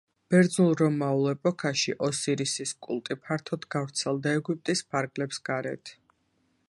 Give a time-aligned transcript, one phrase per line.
[0.33, 5.95] ბერძნულ-რომაულ ეპოქაში ოსირისის კულტი ფართოდ გავრცელდა ეგვიპტის ფარგლებს გარეთ.